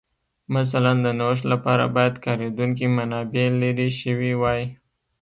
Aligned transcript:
مثلاً 0.55 0.91
د 1.05 1.07
نوښت 1.19 1.43
لپاره 1.53 1.83
باید 1.95 2.15
کارېدونکې 2.25 2.85
منابع 2.97 3.45
لرې 3.61 3.89
شوې 4.01 4.33
وای 4.41 4.61